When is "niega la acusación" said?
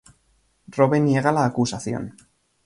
1.03-2.03